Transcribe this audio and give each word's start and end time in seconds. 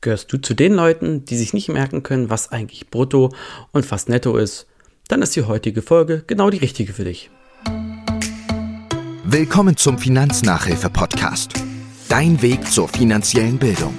Gehörst 0.00 0.32
du 0.32 0.38
zu 0.38 0.54
den 0.54 0.74
Leuten, 0.74 1.24
die 1.24 1.36
sich 1.36 1.54
nicht 1.54 1.68
merken 1.68 2.04
können, 2.04 2.30
was 2.30 2.52
eigentlich 2.52 2.88
brutto 2.88 3.32
und 3.72 3.90
was 3.90 4.06
netto 4.06 4.36
ist? 4.36 4.66
Dann 5.08 5.22
ist 5.22 5.34
die 5.34 5.42
heutige 5.42 5.82
Folge 5.82 6.22
genau 6.24 6.50
die 6.50 6.58
richtige 6.58 6.92
für 6.92 7.02
dich. 7.02 7.30
Willkommen 9.24 9.76
zum 9.76 9.98
Finanznachhilfe-Podcast. 9.98 11.54
Dein 12.08 12.40
Weg 12.42 12.70
zur 12.70 12.88
finanziellen 12.88 13.58
Bildung. 13.58 13.92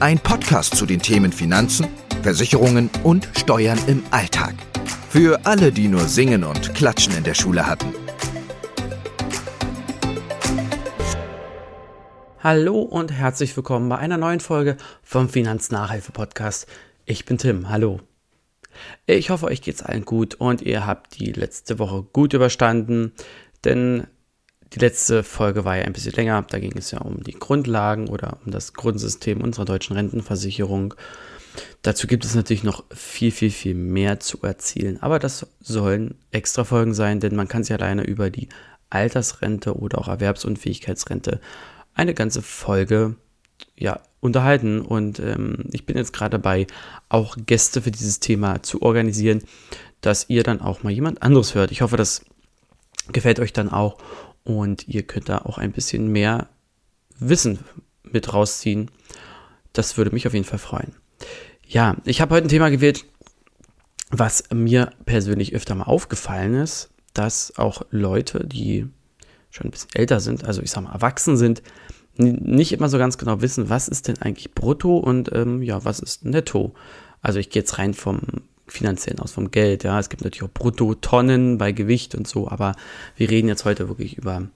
Ein 0.00 0.18
Podcast 0.18 0.74
zu 0.74 0.86
den 0.86 1.00
Themen 1.00 1.30
Finanzen, 1.30 1.86
Versicherungen 2.24 2.90
und 3.04 3.28
Steuern 3.38 3.78
im 3.86 4.02
Alltag. 4.10 4.54
Für 5.08 5.46
alle, 5.46 5.70
die 5.70 5.86
nur 5.86 6.08
Singen 6.08 6.42
und 6.42 6.74
Klatschen 6.74 7.16
in 7.16 7.22
der 7.22 7.34
Schule 7.34 7.64
hatten. 7.64 7.94
Hallo 12.44 12.82
und 12.82 13.10
herzlich 13.10 13.56
willkommen 13.56 13.88
bei 13.88 13.96
einer 13.96 14.18
neuen 14.18 14.38
Folge 14.38 14.76
vom 15.02 15.30
Finanznachhilfe-Podcast. 15.30 16.66
Ich 17.06 17.24
bin 17.24 17.38
Tim, 17.38 17.70
hallo. 17.70 18.00
Ich 19.06 19.30
hoffe, 19.30 19.46
euch 19.46 19.62
geht's 19.62 19.82
allen 19.82 20.04
gut 20.04 20.34
und 20.34 20.60
ihr 20.60 20.86
habt 20.86 21.18
die 21.18 21.32
letzte 21.32 21.78
Woche 21.78 22.02
gut 22.02 22.34
überstanden, 22.34 23.12
denn 23.64 24.06
die 24.74 24.78
letzte 24.78 25.22
Folge 25.22 25.64
war 25.64 25.78
ja 25.78 25.84
ein 25.84 25.94
bisschen 25.94 26.12
länger. 26.12 26.44
Da 26.46 26.58
ging 26.58 26.76
es 26.76 26.90
ja 26.90 27.00
um 27.00 27.24
die 27.24 27.32
Grundlagen 27.32 28.10
oder 28.10 28.36
um 28.44 28.52
das 28.52 28.74
Grundsystem 28.74 29.40
unserer 29.40 29.64
deutschen 29.64 29.96
Rentenversicherung. 29.96 30.92
Dazu 31.80 32.06
gibt 32.06 32.26
es 32.26 32.34
natürlich 32.34 32.62
noch 32.62 32.84
viel, 32.94 33.30
viel, 33.30 33.52
viel 33.52 33.74
mehr 33.74 34.20
zu 34.20 34.42
erzielen, 34.42 35.02
aber 35.02 35.18
das 35.18 35.46
sollen 35.62 36.16
extra 36.30 36.64
Folgen 36.64 36.92
sein, 36.92 37.20
denn 37.20 37.36
man 37.36 37.48
kann 37.48 37.64
sich 37.64 37.72
alleine 37.72 38.04
über 38.04 38.28
die 38.28 38.50
Altersrente 38.90 39.78
oder 39.78 39.96
auch 39.96 40.08
Erwerbsunfähigkeitsrente 40.08 41.40
eine 41.94 42.14
ganze 42.14 42.42
Folge 42.42 43.16
ja, 43.76 44.00
unterhalten. 44.20 44.80
Und 44.80 45.18
ähm, 45.18 45.64
ich 45.72 45.86
bin 45.86 45.96
jetzt 45.96 46.12
gerade 46.12 46.38
dabei, 46.38 46.66
auch 47.08 47.36
Gäste 47.46 47.82
für 47.82 47.90
dieses 47.90 48.20
Thema 48.20 48.62
zu 48.62 48.82
organisieren, 48.82 49.42
dass 50.00 50.28
ihr 50.28 50.42
dann 50.42 50.60
auch 50.60 50.82
mal 50.82 50.92
jemand 50.92 51.22
anderes 51.22 51.54
hört. 51.54 51.70
Ich 51.70 51.82
hoffe, 51.82 51.96
das 51.96 52.24
gefällt 53.12 53.40
euch 53.40 53.52
dann 53.52 53.70
auch 53.70 53.98
und 54.44 54.88
ihr 54.88 55.02
könnt 55.02 55.28
da 55.28 55.38
auch 55.38 55.58
ein 55.58 55.72
bisschen 55.72 56.08
mehr 56.08 56.48
Wissen 57.18 57.60
mit 58.02 58.32
rausziehen. 58.32 58.90
Das 59.72 59.96
würde 59.96 60.12
mich 60.12 60.26
auf 60.26 60.34
jeden 60.34 60.44
Fall 60.44 60.58
freuen. 60.58 60.94
Ja, 61.66 61.96
ich 62.04 62.20
habe 62.20 62.34
heute 62.34 62.46
ein 62.46 62.50
Thema 62.50 62.68
gewählt, 62.70 63.04
was 64.10 64.44
mir 64.52 64.92
persönlich 65.06 65.54
öfter 65.54 65.74
mal 65.74 65.84
aufgefallen 65.84 66.54
ist, 66.54 66.90
dass 67.14 67.56
auch 67.56 67.82
Leute, 67.90 68.46
die 68.46 68.86
schon 69.50 69.66
ein 69.66 69.70
bisschen 69.70 69.90
älter 69.94 70.20
sind, 70.20 70.44
also 70.44 70.62
ich 70.62 70.70
sage 70.70 70.86
mal 70.86 70.92
erwachsen 70.92 71.36
sind, 71.36 71.62
nicht 72.16 72.72
immer 72.72 72.88
so 72.88 72.98
ganz 72.98 73.18
genau 73.18 73.40
wissen, 73.40 73.68
was 73.68 73.88
ist 73.88 74.08
denn 74.08 74.20
eigentlich 74.20 74.54
brutto 74.54 74.98
und 74.98 75.32
ähm, 75.32 75.62
ja, 75.62 75.84
was 75.84 76.00
ist 76.00 76.24
netto. 76.24 76.74
Also 77.22 77.38
ich 77.38 77.50
gehe 77.50 77.62
jetzt 77.62 77.78
rein 77.78 77.94
vom 77.94 78.20
finanziellen 78.66 79.20
aus, 79.20 79.32
vom 79.32 79.50
Geld, 79.50 79.84
ja. 79.84 79.98
Es 79.98 80.08
gibt 80.08 80.24
natürlich 80.24 80.42
auch 80.42 80.52
Bruttotonnen 80.52 81.58
bei 81.58 81.72
Gewicht 81.72 82.14
und 82.14 82.26
so, 82.26 82.48
aber 82.48 82.74
wir 83.16 83.30
reden 83.30 83.48
jetzt 83.48 83.64
heute 83.64 83.88
wirklich 83.88 84.16
über 84.16 84.48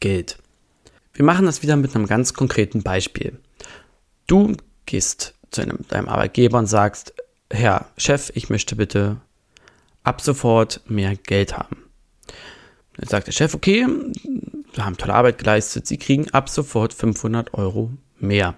Geld. 0.00 0.38
Wir 1.14 1.24
machen 1.24 1.46
das 1.46 1.62
wieder 1.62 1.76
mit 1.76 1.94
einem 1.94 2.06
ganz 2.06 2.34
konkreten 2.34 2.82
Beispiel. 2.82 3.38
Du 4.26 4.56
gehst 4.86 5.34
zu 5.50 5.62
einem, 5.62 5.78
deinem 5.88 6.08
Arbeitgeber 6.08 6.58
und 6.58 6.66
sagst, 6.66 7.14
Herr 7.50 7.86
Chef, 7.96 8.30
ich 8.34 8.48
möchte 8.48 8.76
bitte 8.76 9.20
ab 10.04 10.20
sofort 10.20 10.80
mehr 10.86 11.16
Geld 11.16 11.56
haben. 11.56 11.76
Dann 12.96 13.08
sagt 13.08 13.26
der 13.26 13.32
Chef, 13.32 13.54
okay, 13.54 13.86
haben 14.78 14.96
tolle 14.96 15.14
Arbeit 15.14 15.38
geleistet, 15.38 15.86
Sie 15.86 15.98
kriegen 15.98 16.30
ab 16.30 16.48
sofort 16.48 16.94
500 16.94 17.54
Euro 17.54 17.90
mehr. 18.18 18.54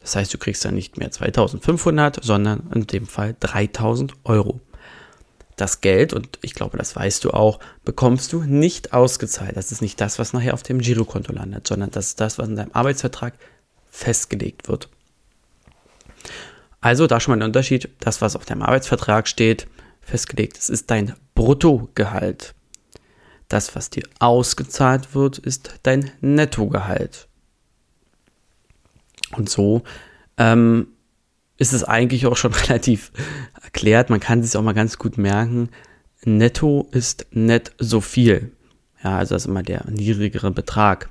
Das 0.00 0.14
heißt, 0.14 0.32
du 0.32 0.38
kriegst 0.38 0.64
dann 0.64 0.74
nicht 0.74 0.98
mehr 0.98 1.10
2500, 1.10 2.22
sondern 2.22 2.70
in 2.74 2.86
dem 2.86 3.06
Fall 3.06 3.34
3000 3.40 4.14
Euro. 4.24 4.60
Das 5.56 5.80
Geld, 5.80 6.12
und 6.12 6.38
ich 6.42 6.54
glaube, 6.54 6.76
das 6.76 6.94
weißt 6.94 7.24
du 7.24 7.30
auch, 7.30 7.58
bekommst 7.84 8.32
du 8.32 8.42
nicht 8.42 8.92
ausgezahlt. 8.92 9.56
Das 9.56 9.72
ist 9.72 9.80
nicht 9.80 10.00
das, 10.00 10.18
was 10.18 10.34
nachher 10.34 10.52
auf 10.52 10.62
dem 10.62 10.80
Girokonto 10.80 11.32
landet, 11.32 11.66
sondern 11.66 11.90
das 11.90 12.08
ist 12.08 12.20
das, 12.20 12.38
was 12.38 12.48
in 12.48 12.56
deinem 12.56 12.72
Arbeitsvertrag 12.72 13.32
festgelegt 13.90 14.68
wird. 14.68 14.90
Also 16.82 17.06
da 17.06 17.20
schon 17.20 17.32
mal 17.32 17.42
ein 17.42 17.48
Unterschied. 17.48 17.88
Das, 18.00 18.20
was 18.20 18.36
auf 18.36 18.44
deinem 18.44 18.62
Arbeitsvertrag 18.62 19.26
steht, 19.28 19.66
festgelegt, 20.02 20.58
das 20.58 20.68
ist 20.68 20.90
dein 20.90 21.14
Bruttogehalt. 21.34 22.54
Das, 23.48 23.76
was 23.76 23.90
dir 23.90 24.02
ausgezahlt 24.18 25.14
wird, 25.14 25.38
ist 25.38 25.74
dein 25.82 26.10
Nettogehalt. 26.20 27.28
Und 29.32 29.48
so 29.48 29.82
ähm, 30.36 30.88
ist 31.56 31.72
es 31.72 31.84
eigentlich 31.84 32.26
auch 32.26 32.36
schon 32.36 32.54
relativ 32.68 33.12
erklärt. 33.62 34.10
Man 34.10 34.20
kann 34.20 34.42
sich 34.42 34.56
auch 34.56 34.62
mal 34.62 34.74
ganz 34.74 34.98
gut 34.98 35.18
merken. 35.18 35.70
Netto 36.24 36.88
ist 36.90 37.26
net 37.30 37.72
so 37.78 38.00
viel. 38.00 38.52
Ja, 39.02 39.18
also 39.18 39.34
das 39.34 39.42
ist 39.42 39.48
immer 39.48 39.62
der 39.62 39.84
niedrigere 39.88 40.50
Betrag. 40.50 41.08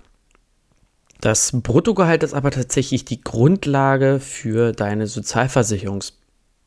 Das 1.21 1.51
Bruttogehalt 1.53 2.23
ist 2.23 2.33
aber 2.33 2.51
tatsächlich 2.51 3.05
die 3.05 3.21
Grundlage 3.21 4.19
für 4.19 4.73
deine 4.73 5.07
Sozialversicherungs 5.07 6.17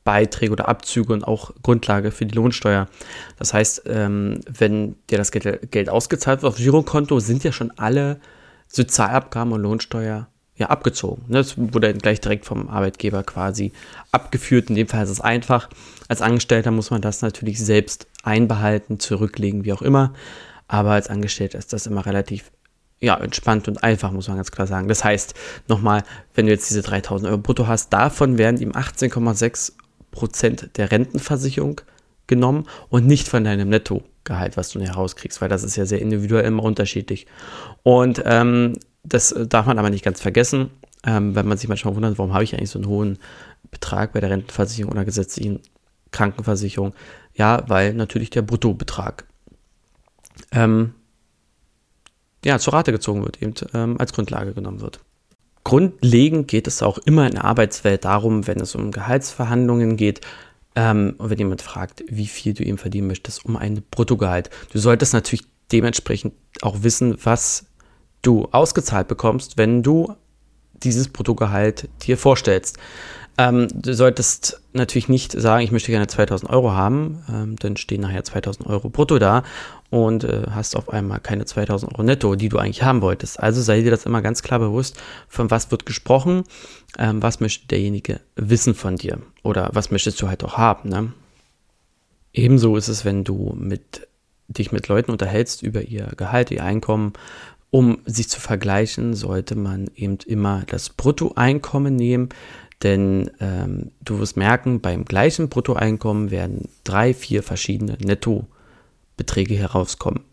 Beiträge 0.08 0.52
oder 0.52 0.69
Abzüge 0.69 1.12
und 1.12 1.22
auch 1.22 1.50
Grundlage 1.62 2.12
für 2.12 2.24
die 2.24 2.34
Lohnsteuer. 2.34 2.88
Das 3.38 3.52
heißt, 3.52 3.82
ähm, 3.88 4.41
wenn 4.48 4.94
dir 5.10 5.19
das 5.19 5.30
Geld, 5.30 5.91
ausgezahlt 5.91 6.41
wird 6.41 6.50
auf 6.50 6.58
Girokonto, 6.58 7.20
sind 7.20 7.44
ja 7.44 7.52
schon 7.52 7.72
alle 7.76 8.19
Sozialabgaben 8.69 9.52
und 9.52 9.60
Lohnsteuer 9.60 10.28
ja 10.56 10.66
abgezogen. 10.69 11.24
Ne? 11.28 11.36
Das 11.36 11.58
wurde 11.58 11.92
gleich 11.92 12.22
direkt 12.22 12.46
vom 12.46 12.70
Arbeitgeber 12.70 13.22
quasi 13.22 13.72
abgeführt. 14.10 14.70
In 14.70 14.76
dem 14.76 14.88
Fall 14.88 15.04
ist 15.04 15.10
es 15.10 15.20
einfach. 15.20 15.69
Als 16.08 16.22
Angestellter 16.22 16.70
muss 16.70 16.90
man 16.90 17.02
das 17.02 17.20
natürlich 17.20 17.62
selbst 17.62 18.06
einbehalten, 18.22 19.00
zurücklegen, 19.00 19.66
wie 19.66 19.75
auch 19.75 19.82
immer. 19.82 20.14
Aber 20.69 20.92
als 20.92 21.08
Angestellter 21.08 21.58
ist 21.58 21.75
das 21.75 21.86
immer 21.86 22.06
relativ 22.06 22.50
ja, 22.98 23.14
entspannt 23.19 23.69
und 23.69 23.84
einfach, 23.84 24.10
muss 24.10 24.28
man 24.28 24.38
ganz 24.38 24.52
klar 24.52 24.66
sagen. 24.66 24.88
Das 24.88 25.04
heißt, 25.04 25.34
nochmal, 25.69 26.02
wenn 26.34 26.46
du 26.46 26.52
jetzt 26.52 26.70
diese 26.70 26.80
3000 26.80 27.28
Euro 27.30 27.42
brutto 27.42 27.66
hast, 27.66 27.92
davon 27.92 28.38
werden 28.38 28.58
ihm 28.58 28.72
18,6 28.72 29.72
Prozent 30.10 30.70
der 30.76 30.91
Rentenversicherung 30.91 31.80
genommen 32.26 32.66
und 32.88 33.06
nicht 33.06 33.28
von 33.28 33.44
deinem 33.44 33.69
Nettogehalt, 33.69 34.56
was 34.56 34.70
du 34.70 34.80
herauskriegst, 34.80 35.41
weil 35.41 35.48
das 35.48 35.64
ist 35.64 35.76
ja 35.76 35.86
sehr 35.86 36.00
individuell 36.00 36.44
immer 36.44 36.62
unterschiedlich. 36.62 37.26
Und 37.82 38.22
ähm, 38.24 38.74
das 39.02 39.34
darf 39.48 39.66
man 39.66 39.78
aber 39.78 39.91
nicht 39.91 40.04
ganz 40.04 40.20
vergessen, 40.20 40.70
ähm, 41.04 41.34
wenn 41.34 41.48
man 41.48 41.58
sich 41.58 41.69
manchmal 41.69 41.94
wundert, 41.94 42.19
warum 42.19 42.34
habe 42.34 42.44
ich 42.44 42.54
eigentlich 42.54 42.70
so 42.70 42.78
einen 42.78 42.88
hohen 42.88 43.19
Betrag 43.70 44.12
bei 44.12 44.20
der 44.20 44.30
Rentenversicherung 44.30 44.92
oder 44.92 45.04
gesetzlichen 45.04 45.60
Krankenversicherung? 46.10 46.94
Ja, 47.34 47.64
weil 47.69 47.94
natürlich 47.94 48.30
der 48.30 48.42
Bruttobetrag 48.42 49.25
ähm, 50.52 50.94
ja, 52.44 52.58
zur 52.58 52.75
Rate 52.75 52.92
gezogen 52.92 53.25
wird, 53.25 53.42
eben 53.42 53.54
ähm, 53.75 53.98
als 53.98 54.12
Grundlage 54.12 54.52
genommen 54.52 54.80
wird. 54.80 55.00
Grundlegend 55.69 56.49
geht 56.49 56.67
es 56.67 56.83
auch 56.83 56.97
immer 56.97 57.27
in 57.27 57.33
der 57.33 57.45
Arbeitswelt 57.45 58.06
darum, 58.06 58.47
wenn 58.47 58.59
es 58.59 58.75
um 58.75 58.91
Gehaltsverhandlungen 58.91 59.99
geht, 59.99 60.23
ähm, 60.75 61.17
und 61.19 61.29
wenn 61.29 61.37
jemand 61.37 61.61
fragt, 61.61 62.05
wie 62.09 62.27
viel 62.27 62.55
du 62.55 62.62
ihm 62.62 62.79
verdienen 62.79 63.06
möchtest, 63.06 63.45
um 63.45 63.55
ein 63.55 63.83
Bruttogehalt. 63.91 64.49
Du 64.73 64.79
solltest 64.79 65.12
natürlich 65.12 65.45
dementsprechend 65.71 66.33
auch 66.62 66.84
wissen, 66.84 67.19
was 67.23 67.67
du 68.23 68.49
ausgezahlt 68.51 69.09
bekommst, 69.09 69.59
wenn 69.59 69.83
du 69.83 70.15
dieses 70.73 71.09
Bruttogehalt 71.09 71.91
dir 72.00 72.17
vorstellst. 72.17 72.79
Ähm, 73.41 73.69
du 73.72 73.94
solltest 73.94 74.60
natürlich 74.72 75.09
nicht 75.09 75.31
sagen, 75.31 75.62
ich 75.62 75.71
möchte 75.71 75.93
gerne 75.93 76.09
2000 76.09 76.50
Euro 76.50 76.72
haben, 76.72 77.22
ähm, 77.32 77.56
dann 77.56 77.76
stehen 77.76 78.00
nachher 78.00 78.25
2000 78.25 78.69
Euro 78.69 78.88
brutto 78.88 79.21
da 79.21 79.44
und 79.91 80.25
äh, 80.25 80.49
hast 80.50 80.75
auf 80.75 80.91
einmal 80.91 81.21
keine 81.21 81.44
2000 81.44 81.93
Euro 81.93 82.03
netto, 82.03 82.34
die 82.34 82.49
du 82.49 82.59
eigentlich 82.59 82.82
haben 82.82 83.00
wolltest. 83.00 83.38
Also 83.38 83.62
sei 83.62 83.82
dir 83.82 83.93
das 83.93 84.06
immer 84.06 84.22
ganz 84.22 84.43
klar 84.43 84.59
bewusst, 84.59 85.00
von 85.28 85.53
was 85.53 85.71
wird 85.71 85.87
gesprochen, 85.87 86.43
ähm, 86.99 87.22
was 87.22 87.38
möchte 87.38 87.69
derjenige 87.69 88.21
wissen 88.34 88.75
von 88.75 88.96
dir 88.96 89.20
oder 89.44 89.70
was 89.73 89.93
möchtest 89.93 90.20
du 90.20 90.26
halt 90.26 90.43
auch 90.43 90.58
haben. 90.58 90.88
Ne? 90.88 91.12
Ebenso 92.32 92.76
ist 92.76 92.88
es, 92.88 93.05
wenn 93.05 93.23
du 93.23 93.55
mit, 93.56 94.08
dich 94.49 94.73
mit 94.73 94.88
Leuten 94.88 95.12
unterhältst 95.12 95.62
über 95.62 95.82
ihr 95.82 96.08
Gehalt, 96.17 96.50
ihr 96.50 96.64
Einkommen. 96.64 97.12
Um 97.70 97.99
sich 98.06 98.31
zu 98.31 98.40
vergleichen, 98.40 99.14
sollte 99.14 99.55
man 99.55 99.90
eben 99.94 100.17
immer 100.26 100.62
das 100.67 100.88
Bruttoeinkommen 100.88 101.94
nehmen, 101.94 102.31
denn 102.82 103.30
ähm, 103.40 103.90
du 104.04 104.19
wirst 104.19 104.36
merken, 104.36 104.80
beim 104.80 105.04
gleichen 105.04 105.48
Bruttoeinkommen 105.48 106.30
werden 106.30 106.69
drei, 106.84 107.12
vier 107.12 107.42
verschiedene 107.42 107.96
Nettobeträge 108.00 109.56
herauskommen. 109.56 110.25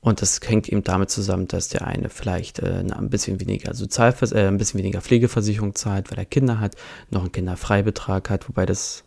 Und 0.00 0.22
das 0.22 0.40
hängt 0.46 0.68
eben 0.68 0.84
damit 0.84 1.10
zusammen, 1.10 1.48
dass 1.48 1.68
der 1.68 1.86
eine 1.86 2.10
vielleicht 2.10 2.60
äh, 2.60 2.84
ein 2.88 3.10
bisschen 3.10 3.40
weniger 3.40 3.74
Sozialvers 3.74 4.30
äh, 4.32 4.46
ein 4.46 4.58
bisschen 4.58 4.78
weniger 4.78 5.00
Pflegeversicherung 5.00 5.74
zahlt, 5.74 6.10
weil 6.10 6.18
er 6.18 6.26
Kinder 6.26 6.60
hat, 6.60 6.76
noch 7.10 7.22
einen 7.22 7.32
Kinderfreibetrag 7.32 8.30
hat, 8.30 8.48
wobei 8.48 8.66
das 8.66 9.02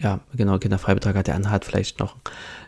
ja, 0.00 0.20
genau, 0.34 0.58
Kinderfreibetrag 0.58 1.14
hat, 1.14 1.26
der 1.26 1.34
andere 1.34 1.52
hat 1.52 1.64
vielleicht 1.64 1.98
noch 2.00 2.16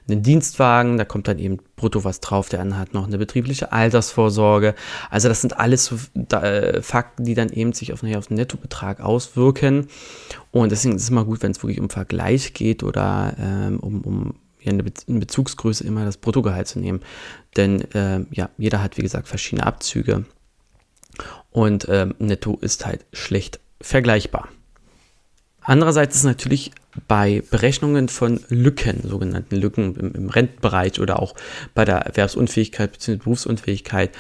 einen 0.09 0.23
Dienstwagen, 0.23 0.99
da 0.99 1.05
kommt 1.05 1.29
dann 1.29 1.39
eben 1.39 1.59
brutto 1.77 2.05
was 2.05 2.21
drauf, 2.21 2.49
der 2.49 2.61
andere 2.61 2.81
hat 2.81 2.93
noch 2.93 3.07
eine 3.07 3.19
betriebliche 3.19 3.73
Altersvorsorge. 3.73 4.75
Also 5.11 5.29
das 5.29 5.41
sind 5.41 5.59
alles 5.59 5.87
so 5.87 5.97
äh, 6.37 6.83
Fakten, 6.83 7.25
die 7.25 7.35
dann 7.35 7.51
eben 7.51 7.73
sich 7.73 7.93
auf, 7.93 8.03
auf 8.03 8.27
den 8.27 8.37
Nettobetrag 8.37 9.01
auswirken. 9.01 9.87
Und 10.51 10.73
deswegen 10.73 10.97
ist 10.97 11.05
es 11.05 11.11
immer 11.11 11.25
gut, 11.25 11.43
wenn 11.43 11.53
es 11.53 11.63
wirklich 11.63 11.81
um 11.81 11.89
Vergleich 11.89 12.53
geht 12.53 12.83
oder 12.83 13.35
ähm, 13.39 13.79
um, 13.81 14.01
um 14.03 14.35
ja, 14.61 14.73
eine, 14.73 14.83
Be 14.83 14.93
eine 15.09 15.21
Bezugsgröße 15.21 15.85
immer 15.85 16.05
das 16.05 16.17
Bruttogehalt 16.17 16.67
zu 16.67 16.81
nehmen. 16.81 17.01
Denn 17.57 17.81
äh, 17.93 18.25
ja, 18.33 18.51
jeder 18.59 18.83
hat, 18.83 18.99
wie 18.99 19.03
gesagt, 19.03 19.29
verschiedene 19.29 19.67
Abzüge. 19.67 20.25
Und 21.51 21.87
ähm, 21.89 22.15
Netto 22.19 22.59
ist 22.61 22.87
halt 22.87 23.07
schlecht 23.13 23.61
vergleichbar. 23.81 24.49
Andererseits 25.65 26.17
ist 26.17 26.25
natürlich 26.25 26.73
bei 27.09 27.43
Berechnungen 27.51 28.09
von 28.09 28.41
Lücken, 28.49 29.01
sogenannten 29.09 29.57
Lücken 29.57 29.95
im, 29.97 30.13
im 30.13 30.29
Rentenbereich 30.29 31.01
oder 31.01 31.21
auch 31.21 31.35
bei 31.75 31.85
der 31.85 31.99
Erwerbsunfähigkeit 31.99 32.93
bzw. 32.93 33.17
Berufsunfähigkeit, 33.17 34.11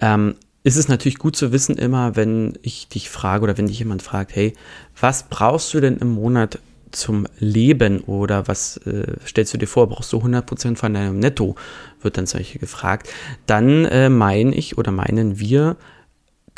ähm, 0.00 0.34
ist 0.64 0.76
es 0.76 0.88
natürlich 0.88 1.18
gut 1.18 1.36
zu 1.36 1.52
wissen 1.52 1.76
immer, 1.76 2.16
wenn 2.16 2.58
ich 2.62 2.88
dich 2.88 3.08
frage 3.08 3.44
oder 3.44 3.56
wenn 3.56 3.68
dich 3.68 3.78
jemand 3.78 4.02
fragt, 4.02 4.34
hey, 4.34 4.52
was 5.00 5.24
brauchst 5.28 5.72
du 5.72 5.80
denn 5.80 5.96
im 5.98 6.10
Monat 6.10 6.58
zum 6.90 7.26
Leben 7.38 8.00
oder 8.00 8.48
was 8.48 8.78
äh, 8.78 9.16
stellst 9.26 9.54
du 9.54 9.58
dir 9.58 9.66
vor, 9.66 9.88
brauchst 9.88 10.12
du 10.12 10.18
100% 10.18 10.76
von 10.76 10.94
deinem 10.94 11.18
Netto, 11.18 11.54
wird 12.00 12.16
dann 12.16 12.26
solche 12.26 12.58
gefragt, 12.58 13.08
dann 13.46 13.84
äh, 13.86 14.08
meine 14.08 14.54
ich 14.54 14.78
oder 14.78 14.90
meinen 14.90 15.38
wir 15.38 15.76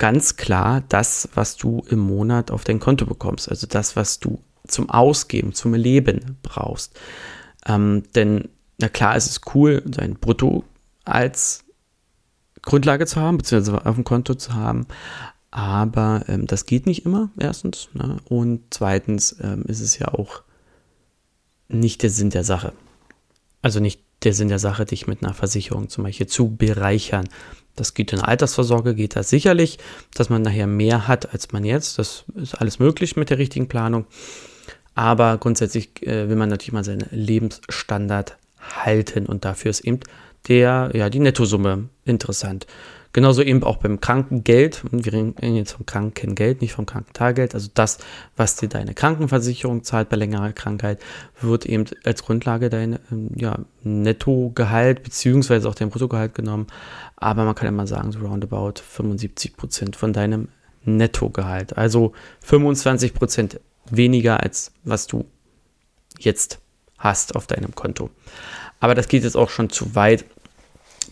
ganz 0.01 0.37
klar 0.37 0.83
das, 0.89 1.29
was 1.35 1.59
du 1.59 1.85
im 1.91 1.99
Monat 1.99 2.51
auf 2.51 2.65
dein 2.65 2.81
Konto 2.81 3.05
bekommst, 3.05 3.51
also 3.51 3.67
das, 3.67 3.97
was 3.97 4.19
du 4.19 4.41
zum 4.67 4.89
Ausgeben, 4.89 5.53
zum 5.53 5.75
Leben 5.75 6.39
brauchst. 6.43 6.99
Ähm, 7.67 8.05
denn, 8.15 8.49
na 8.79 8.89
klar, 8.89 9.15
es 9.15 9.27
ist 9.27 9.55
cool, 9.55 9.83
sein 9.95 10.15
Brutto 10.15 10.65
als 11.05 11.65
Grundlage 12.63 13.05
zu 13.05 13.21
haben, 13.21 13.37
beziehungsweise 13.37 13.85
auf 13.85 13.95
dem 13.95 14.05
Konto 14.05 14.35
zu 14.35 14.55
haben. 14.55 14.87
Aber 15.51 16.25
ähm, 16.29 16.47
das 16.47 16.65
geht 16.65 16.87
nicht 16.87 17.05
immer, 17.05 17.29
erstens. 17.39 17.91
Ne? 17.93 18.17
Und 18.25 18.63
zweitens 18.71 19.37
ähm, 19.43 19.65
ist 19.67 19.81
es 19.81 19.99
ja 19.99 20.09
auch 20.09 20.43
nicht 21.69 22.03
der 22.03 22.11
Sinn 22.11 22.31
der 22.31 22.45
Sache. 22.45 22.73
Also 23.61 23.81
nicht 23.81 24.03
der 24.23 24.35
Sinn 24.35 24.49
der 24.49 24.59
Sache, 24.59 24.85
dich 24.85 25.07
mit 25.07 25.23
einer 25.23 25.35
Versicherung 25.35 25.89
zum 25.89 26.05
Beispiel 26.05 26.27
zu 26.27 26.55
bereichern. 26.55 27.29
Das 27.77 27.95
geht 27.95 28.13
in 28.13 28.19
der 28.19 28.29
Altersvorsorge, 28.29 28.95
geht 28.95 29.17
das 29.17 29.31
sicherlich, 29.31 29.79
dass 30.15 30.29
man 30.29 30.43
nachher 30.43 30.67
mehr 30.67 31.09
hat, 31.09 31.33
als 31.33 31.53
man 31.53 31.65
jetzt. 31.65 31.99
Das 31.99 32.25
ist 32.35 32.55
alles 32.55 32.79
möglich 32.79 33.17
mit 33.17 33.31
der 33.31 33.39
richtigen 33.39 33.69
Planung. 33.69 34.07
Aber 34.95 35.39
grundsätzlich 35.39 36.07
äh, 36.07 36.29
will 36.29 36.37
man 36.37 36.49
natürlich 36.49 36.73
mal 36.73 36.85
seinen 36.85 37.07
Lebensstandard 37.11 38.37
halten 38.61 39.27
und 39.27 39.45
dafür 39.45 39.71
ist 39.71 39.81
eben 39.81 40.01
der, 40.49 40.91
ja, 40.95 41.09
die 41.09 41.21
Nettosumme 41.21 41.89
interessant. 42.05 42.67
Genauso 43.13 43.43
eben 43.43 43.65
auch 43.65 43.79
beim 43.79 44.01
Krankengeld. 44.01 44.83
Wir 44.91 45.13
reden 45.13 45.57
jetzt 45.57 45.73
vom 45.73 45.85
Krankengeld, 45.85 46.61
nicht 46.61 46.75
vom 46.75 46.87
Krankentagegeld. 46.87 47.55
Also 47.55 47.69
das, 47.75 47.99
was 48.37 48.55
dir 48.55 48.69
deine 48.69 48.95
Krankenversicherung 48.95 49.83
zahlt 49.83 50.09
bei 50.09 50.17
längerer 50.17 50.53
Krankheit, 50.53 51.01
wird 51.41 51.67
eben 51.67 51.87
als 52.05 52.23
Grundlage 52.23 52.71
dein 52.71 53.01
ähm, 53.11 53.31
ja, 53.35 53.59
Nettogehalt 53.83 55.03
beziehungsweise 55.03 55.69
auch 55.69 55.75
dein 55.75 55.91
Bruttogehalt 55.91 56.37
genommen. 56.37 56.69
Aber 57.17 57.45
man 57.45 57.57
kann 57.57 57.69
immer 57.69 57.89
sagen, 57.89 58.13
so 58.13 58.21
roundabout 58.21 58.75
75 58.81 59.57
Prozent 59.57 59.97
von 59.97 60.13
deinem 60.13 60.49
Nettogehalt. 60.85 61.77
Also 61.77 62.13
25 62.43 63.13
Prozent 63.13 63.61
weniger 63.91 64.41
als 64.41 64.73
was 64.85 65.09
du 65.09 65.25
jetzt 66.19 66.61
hast 66.99 67.35
auf 67.35 67.49
deinem 67.49 67.75
Konto. 67.75 68.11
Aber 68.79 68.95
das 68.95 69.09
geht 69.09 69.25
jetzt 69.25 69.37
auch 69.37 69.51
schon 69.51 69.69
zu 69.69 69.95
weit 69.95 70.25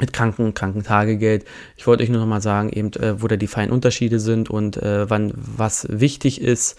mit 0.00 0.12
Kranken, 0.12 0.54
Krankentagegeld. 0.54 1.44
Ich 1.76 1.86
wollte 1.86 2.02
euch 2.02 2.08
nur 2.08 2.20
noch 2.20 2.26
mal 2.26 2.40
sagen, 2.40 2.70
eben, 2.70 2.92
äh, 2.94 3.20
wo 3.22 3.28
da 3.28 3.36
die 3.36 3.46
feinen 3.46 3.72
Unterschiede 3.72 4.20
sind 4.20 4.50
und 4.50 4.76
äh, 4.76 5.08
wann 5.08 5.32
was 5.34 5.86
wichtig 5.90 6.40
ist. 6.40 6.78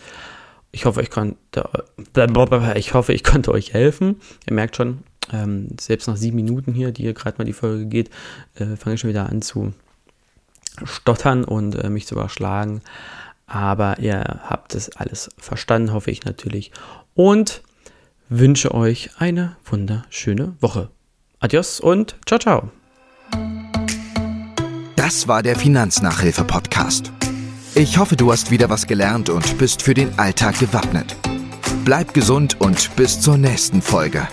Ich 0.72 0.86
hoffe, 0.86 1.02
ich 1.02 1.10
konnte, 1.10 1.70
ich 2.76 2.94
hoffe, 2.94 3.14
ich 3.14 3.24
konnte 3.26 3.52
euch 3.52 3.74
helfen. 3.74 4.22
Ihr 4.48 4.54
merkt 4.54 4.76
schon, 4.76 5.00
ähm, 5.32 5.70
selbst 5.80 6.08
nach 6.08 6.18
sieben 6.18 6.36
Minuten 6.36 6.74
hier, 6.74 6.92
die 6.92 7.04
hier 7.04 7.14
gerade 7.14 7.38
mal 7.38 7.46
die 7.46 7.54
Folge 7.54 7.86
geht, 7.86 8.10
äh, 8.56 8.76
fange 8.76 8.96
ich 8.96 9.02
schon 9.02 9.10
wieder 9.10 9.30
an 9.30 9.42
zu 9.42 9.74
stottern 10.84 11.44
und 11.44 11.76
äh, 11.76 11.90
mich 11.90 12.08
zu 12.08 12.16
überschlagen. 12.16 12.82
Aber 13.48 14.00
ihr 14.00 14.42
habt 14.44 14.76
es 14.76 14.96
alles 14.96 15.30
verstanden, 15.38 15.92
hoffe 15.92 16.12
ich 16.12 16.24
natürlich. 16.24 16.72
Und 17.16 17.64
wünsche 18.30 18.74
euch 18.74 19.10
eine 19.18 19.58
wunderschöne 19.66 20.56
Woche. 20.62 20.90
Adios 21.40 21.80
und 21.80 22.16
ciao, 22.26 22.40
ciao. 22.40 22.79
Das 25.10 25.28
war 25.28 25.42
der 25.42 25.56
Finanznachhilfe-Podcast. 25.56 27.12
Ich 27.74 27.98
hoffe, 27.98 28.16
du 28.16 28.32
hast 28.32 28.52
wieder 28.52 28.70
was 28.70 28.86
gelernt 28.86 29.32
und 29.32 29.58
bist 29.58 29.82
für 29.82 29.96
den 29.96 30.20
Alltag 30.20 30.60
gewappnet. 30.60 31.16
Bleib 31.84 32.14
gesund 32.14 32.62
und 32.62 32.96
bis 32.96 33.20
zur 33.20 33.40
nächsten 33.40 33.82
Folge. 33.82 34.28